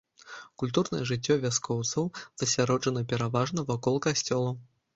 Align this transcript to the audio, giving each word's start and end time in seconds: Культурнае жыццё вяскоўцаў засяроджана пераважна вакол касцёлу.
Культурнае 0.61 1.01
жыццё 1.09 1.33
вяскоўцаў 1.43 2.09
засяроджана 2.45 3.07
пераважна 3.15 3.69
вакол 3.71 4.03
касцёлу. 4.11 4.53